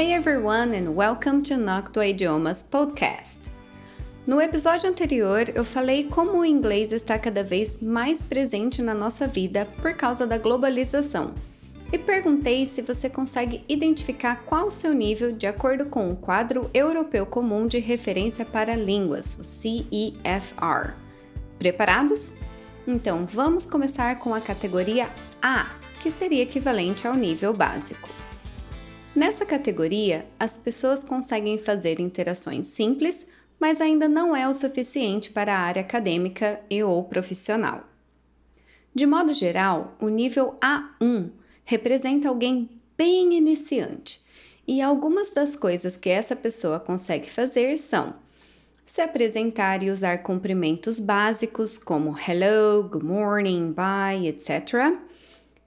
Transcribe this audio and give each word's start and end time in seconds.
Hey 0.00 0.14
everyone 0.14 0.74
and 0.74 0.96
welcome 0.96 1.42
to 1.42 1.56
Noctua 1.56 2.08
Idiomas 2.08 2.62
podcast. 2.62 3.50
No 4.26 4.40
episódio 4.40 4.88
anterior, 4.88 5.50
eu 5.54 5.62
falei 5.62 6.04
como 6.04 6.38
o 6.38 6.44
inglês 6.46 6.90
está 6.90 7.18
cada 7.18 7.44
vez 7.44 7.82
mais 7.82 8.22
presente 8.22 8.80
na 8.80 8.94
nossa 8.94 9.26
vida 9.26 9.68
por 9.82 9.92
causa 9.92 10.26
da 10.26 10.38
globalização 10.38 11.34
e 11.92 11.98
perguntei 11.98 12.64
se 12.64 12.80
você 12.80 13.10
consegue 13.10 13.62
identificar 13.68 14.42
qual 14.46 14.68
o 14.68 14.70
seu 14.70 14.94
nível 14.94 15.32
de 15.32 15.46
acordo 15.46 15.84
com 15.84 16.10
o 16.10 16.16
Quadro 16.16 16.70
Europeu 16.72 17.26
Comum 17.26 17.66
de 17.66 17.78
Referência 17.78 18.46
para 18.46 18.74
Línguas, 18.74 19.36
o 19.38 19.44
CEFR. 19.44 20.94
Preparados? 21.58 22.32
Então 22.88 23.26
vamos 23.26 23.66
começar 23.66 24.18
com 24.18 24.34
a 24.34 24.40
categoria 24.40 25.10
A, 25.42 25.72
que 26.00 26.10
seria 26.10 26.42
equivalente 26.42 27.06
ao 27.06 27.12
nível 27.12 27.52
básico. 27.52 28.08
Nessa 29.14 29.44
categoria, 29.44 30.26
as 30.38 30.56
pessoas 30.56 31.02
conseguem 31.02 31.58
fazer 31.58 31.98
interações 31.98 32.68
simples, 32.68 33.26
mas 33.58 33.80
ainda 33.80 34.08
não 34.08 34.34
é 34.34 34.48
o 34.48 34.54
suficiente 34.54 35.32
para 35.32 35.54
a 35.54 35.58
área 35.58 35.82
acadêmica 35.82 36.60
e 36.70 36.82
ou 36.82 37.02
profissional. 37.04 37.84
De 38.94 39.06
modo 39.06 39.32
geral, 39.32 39.96
o 40.00 40.08
nível 40.08 40.56
A1 40.60 41.30
representa 41.64 42.28
alguém 42.28 42.70
bem 42.96 43.34
iniciante. 43.34 44.20
E 44.66 44.80
algumas 44.80 45.30
das 45.30 45.56
coisas 45.56 45.96
que 45.96 46.08
essa 46.08 46.36
pessoa 46.36 46.78
consegue 46.78 47.28
fazer 47.28 47.76
são 47.78 48.14
se 48.86 49.00
apresentar 49.00 49.82
e 49.82 49.90
usar 49.90 50.22
cumprimentos 50.22 51.00
básicos 51.00 51.76
como 51.76 52.16
hello, 52.18 52.88
good 52.88 53.04
morning, 53.04 53.72
bye, 53.72 54.26
etc. 54.26 54.96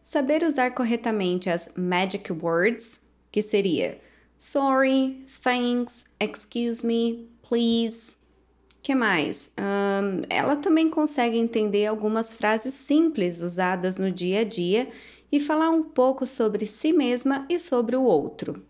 Saber 0.04 0.44
usar 0.44 0.72
corretamente 0.72 1.50
as 1.50 1.70
magic 1.76 2.32
words, 2.32 3.00
que 3.34 3.42
seria 3.42 4.00
sorry, 4.44 5.26
thanks, 5.42 6.06
excuse 6.20 6.86
me, 6.86 7.30
please. 7.42 8.16
Que 8.82 8.94
mais? 8.94 9.50
Um, 9.58 10.24
ela 10.30 10.58
também 10.58 10.90
consegue 10.90 11.38
entender 11.38 11.86
algumas 11.86 12.34
frases 12.34 12.74
simples 12.74 13.42
usadas 13.42 13.98
no 13.98 14.12
dia 14.12 14.42
a 14.42 14.44
dia 14.44 14.90
e 15.32 15.40
falar 15.40 15.70
um 15.70 15.84
pouco 15.84 16.28
sobre 16.28 16.66
si 16.66 16.92
mesma 16.92 17.46
e 17.50 17.58
sobre 17.58 17.96
o 17.96 18.04
outro. 18.04 18.62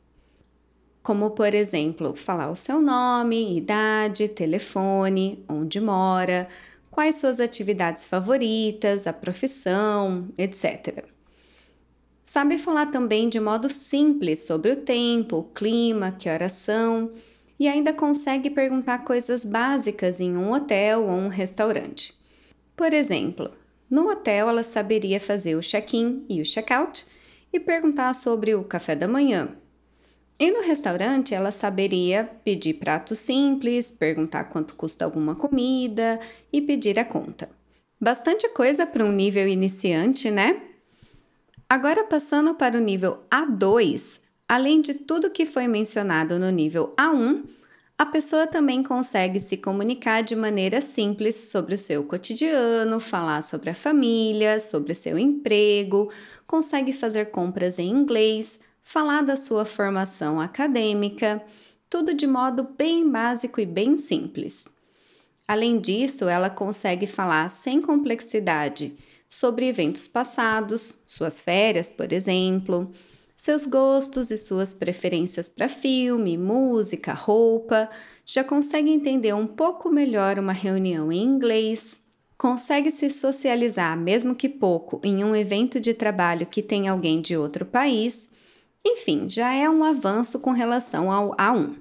Como, 1.02 1.32
por 1.32 1.54
exemplo, 1.54 2.16
falar 2.16 2.52
o 2.52 2.56
seu 2.56 2.80
nome, 2.80 3.58
idade, 3.58 4.30
telefone, 4.30 5.44
onde 5.50 5.82
mora, 5.82 6.48
quais 6.92 7.18
suas 7.18 7.40
atividades 7.40 8.08
favoritas, 8.08 9.08
a 9.08 9.12
profissão, 9.12 10.30
etc. 10.38 11.13
Sabe 12.26 12.58
falar 12.58 12.88
também 12.88 13.30
de 13.30 13.40
modo 13.40 13.70
simples 13.70 14.42
sobre 14.44 14.72
o 14.72 14.78
tempo, 14.78 15.38
o 15.38 15.44
clima, 15.44 16.12
que 16.12 16.30
horas 16.30 16.54
são, 16.54 17.12
e 17.60 17.68
ainda 17.68 17.94
consegue 17.94 18.50
perguntar 18.50 19.04
coisas 19.04 19.46
básicas 19.46 20.20
em 20.20 20.36
um 20.36 20.52
hotel 20.52 21.04
ou 21.04 21.12
um 21.12 21.28
restaurante. 21.28 22.14
Por 22.76 22.94
exemplo, 22.94 23.52
no 23.90 24.10
hotel, 24.10 24.50
ela 24.50 24.64
saberia 24.64 25.20
fazer 25.20 25.56
o 25.56 25.62
check-in 25.62 26.26
e 26.28 26.42
o 26.42 26.46
check-out 26.46 27.06
e 27.52 27.60
perguntar 27.60 28.14
sobre 28.16 28.56
o 28.56 28.64
café 28.64 28.96
da 28.96 29.08
manhã. 29.08 29.56
E 30.40 30.52
no 30.52 30.62
restaurante, 30.62 31.36
ela 31.36 31.52
saberia 31.52 32.28
pedir 32.44 32.76
pratos 32.76 33.20
simples, 33.20 33.92
perguntar 33.92 34.46
quanto 34.46 34.76
custa 34.76 35.06
alguma 35.06 35.36
comida 35.36 36.20
e 36.52 36.60
pedir 36.60 36.98
a 36.98 37.06
conta. 37.06 37.50
Bastante 38.02 38.50
coisa 38.50 38.86
para 38.86 39.06
um 39.06 39.12
nível 39.12 39.48
iniciante, 39.48 40.32
né? 40.32 40.60
Agora, 41.74 42.04
passando 42.04 42.54
para 42.54 42.78
o 42.78 42.80
nível 42.80 43.24
A2, 43.32 44.22
além 44.48 44.80
de 44.80 44.94
tudo 44.94 45.32
que 45.32 45.44
foi 45.44 45.68
mencionado 45.68 46.38
no 46.38 46.52
nível 46.52 46.94
A1, 46.96 47.46
a 47.98 48.06
pessoa 48.06 48.46
também 48.46 48.84
consegue 48.84 49.40
se 49.40 49.58
comunicar 49.58 50.22
de 50.22 50.36
maneira 50.36 50.82
simples 50.82 51.36
sobre 51.50 51.74
o 51.74 51.78
seu 51.80 52.04
cotidiano, 52.04 53.00
falar 53.00 53.42
sobre 53.42 53.72
a 53.72 53.74
família, 53.74 54.60
sobre 54.60 54.94
seu 54.94 55.18
emprego, 55.18 56.12
consegue 56.46 56.94
fazer 56.94 57.32
compras 57.32 57.80
em 57.80 57.90
inglês, 57.90 58.60
falar 58.84 59.24
da 59.24 59.36
sua 59.36 59.66
formação 59.66 60.40
acadêmica, 60.40 61.44
tudo 61.90 62.14
de 62.14 62.28
modo 62.28 62.68
bem 62.78 63.10
básico 63.10 63.60
e 63.60 63.66
bem 63.66 63.98
simples. 63.98 64.68
Além 65.48 65.80
disso, 65.80 66.30
ela 66.30 66.52
consegue 66.52 67.08
falar 67.08 67.50
sem 67.50 67.82
complexidade 67.82 68.96
sobre 69.36 69.68
eventos 69.68 70.08
passados, 70.08 70.94
suas 71.06 71.42
férias, 71.42 71.90
por 71.90 72.14
exemplo 72.14 72.92
seus 73.44 73.66
gostos 73.66 74.32
e 74.32 74.38
suas 74.38 74.74
preferências 74.74 75.50
para 75.50 75.68
filme, 75.68 76.38
música, 76.38 77.14
roupa, 77.14 77.90
já 78.26 78.42
consegue 78.42 78.90
entender 78.90 79.34
um 79.34 79.46
pouco 79.46 79.90
melhor 79.90 80.40
uma 80.40 80.54
reunião 80.54 81.12
em 81.12 81.24
inglês, 81.24 82.02
consegue 82.38 82.90
se 82.90 83.10
socializar, 83.10 83.98
mesmo 83.98 84.34
que 84.34 84.48
pouco, 84.48 85.02
em 85.04 85.24
um 85.24 85.36
evento 85.36 85.80
de 85.80 85.94
trabalho 85.94 86.46
que 86.46 86.62
tem 86.62 86.88
alguém 86.88 87.22
de 87.22 87.36
outro 87.36 87.66
país. 87.66 88.30
Enfim, 88.86 89.30
já 89.30 89.54
é 89.54 89.70
um 89.70 89.84
avanço 89.84 90.40
com 90.40 90.52
relação 90.52 91.12
ao 91.12 91.36
A1. 91.36 91.76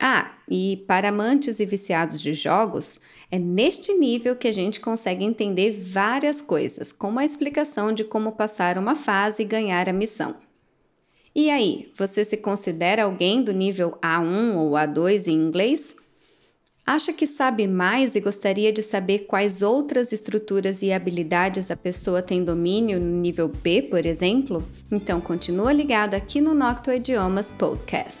Ah, 0.00 0.32
e 0.48 0.84
para 0.88 1.10
amantes 1.10 1.60
e 1.60 1.66
viciados 1.66 2.20
de 2.20 2.34
jogos, 2.34 2.98
é 3.32 3.38
neste 3.38 3.94
nível 3.94 4.36
que 4.36 4.46
a 4.46 4.52
gente 4.52 4.78
consegue 4.78 5.24
entender 5.24 5.72
várias 5.72 6.42
coisas, 6.42 6.92
como 6.92 7.18
a 7.18 7.24
explicação 7.24 7.90
de 7.90 8.04
como 8.04 8.32
passar 8.32 8.76
uma 8.76 8.94
fase 8.94 9.42
e 9.42 9.46
ganhar 9.46 9.88
a 9.88 9.92
missão. 9.92 10.36
E 11.34 11.48
aí, 11.48 11.90
você 11.96 12.26
se 12.26 12.36
considera 12.36 13.04
alguém 13.04 13.42
do 13.42 13.50
nível 13.50 13.96
A1 14.02 14.54
ou 14.54 14.72
A2 14.72 15.28
em 15.28 15.32
inglês? 15.32 15.96
Acha 16.84 17.10
que 17.10 17.26
sabe 17.26 17.66
mais 17.66 18.14
e 18.14 18.20
gostaria 18.20 18.70
de 18.70 18.82
saber 18.82 19.20
quais 19.20 19.62
outras 19.62 20.12
estruturas 20.12 20.82
e 20.82 20.92
habilidades 20.92 21.70
a 21.70 21.76
pessoa 21.76 22.20
tem 22.20 22.44
domínio 22.44 23.00
no 23.00 23.16
nível 23.16 23.48
B, 23.48 23.80
por 23.80 24.04
exemplo? 24.04 24.62
Então 24.90 25.22
continua 25.22 25.72
ligado 25.72 26.12
aqui 26.12 26.38
no 26.38 26.54
Noctua 26.54 26.96
Idiomas 26.96 27.50
Podcast. 27.50 28.20